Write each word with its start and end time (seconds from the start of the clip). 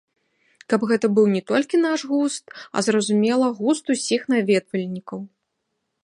Каб 0.73 0.81
гэта 0.91 1.09
быў 1.17 1.27
не 1.33 1.41
толькі 1.49 1.81
наш 1.81 2.01
густ, 2.13 2.43
а, 2.65 2.77
зразумела, 2.87 3.47
густ 3.59 3.85
усіх 3.97 4.21
наведвальнікаў. 4.35 5.19